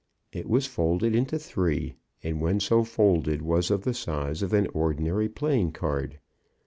[0.33, 1.93] It was folded into three,
[2.23, 6.17] and when so folded, was of the size of an ordinary playing card.